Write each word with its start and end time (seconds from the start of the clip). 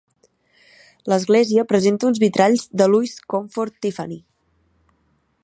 L'església 1.13 1.65
presenta 1.73 2.09
uns 2.09 2.23
vitralls 2.25 2.65
de 2.83 2.89
Louis 2.95 3.15
Comfort 3.35 3.79
Tiffany. 3.87 4.19